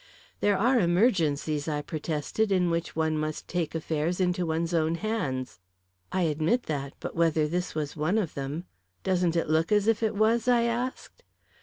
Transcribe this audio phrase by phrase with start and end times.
[0.39, 5.59] "There are emergencies," I protested, "in which one must take affairs into one's own hands."
[6.11, 8.65] "I admit that; but whether this was one of them"
[9.03, 11.21] "Doesn't it look as if it was?" I asked.